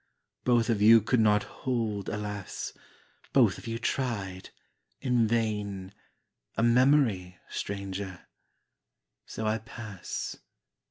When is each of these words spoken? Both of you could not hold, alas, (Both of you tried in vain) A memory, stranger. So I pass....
Both 0.45 0.71
of 0.71 0.81
you 0.81 0.99
could 0.99 1.19
not 1.19 1.43
hold, 1.43 2.09
alas, 2.09 2.73
(Both 3.33 3.59
of 3.59 3.67
you 3.67 3.77
tried 3.77 4.49
in 4.99 5.27
vain) 5.27 5.93
A 6.57 6.63
memory, 6.63 7.37
stranger. 7.51 8.25
So 9.27 9.45
I 9.45 9.59
pass.... 9.59 10.37